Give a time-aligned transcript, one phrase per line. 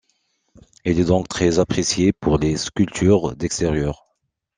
[0.83, 4.07] Il est donc très apprécié pour les sculptures d'extérieur.